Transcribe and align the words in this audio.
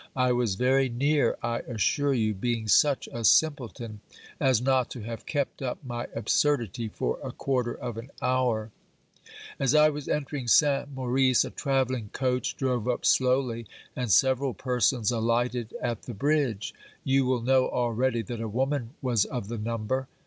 I 0.15 0.31
was 0.31 0.55
very 0.55 0.89
near, 0.89 1.37
I 1.43 1.59
assure 1.59 2.11
you, 2.15 2.33
being 2.33 2.67
such 2.67 3.07
a 3.13 3.23
simpleton 3.23 4.01
as 4.39 4.59
not 4.59 4.89
to 4.89 5.01
have 5.01 5.27
kept 5.27 5.61
up 5.61 5.77
my 5.85 6.07
absurdity 6.15 6.87
for 6.87 7.19
a 7.23 7.31
quarter 7.31 7.75
of 7.75 7.97
an 7.97 8.09
hour. 8.19 8.71
OBERMANN 8.71 9.29
35 9.59 9.61
As 9.61 9.75
I 9.75 9.89
was 9.91 10.07
entering 10.09 10.47
Saint 10.47 10.91
Maurice 10.95 11.45
a 11.45 11.51
travelling 11.51 12.09
coach 12.13 12.57
drove 12.57 12.87
up 12.87 13.05
slowly 13.05 13.67
and 13.95 14.09
several 14.11 14.55
persons 14.55 15.11
alighted 15.11 15.75
at 15.79 16.01
the 16.01 16.15
bridge. 16.15 16.73
You 17.03 17.25
will 17.27 17.41
know 17.43 17.69
already 17.69 18.23
that 18.23 18.41
a 18.41 18.47
woman 18.47 18.95
was 19.03 19.25
of 19.25 19.49
the 19.49 19.59
number. 19.59 20.07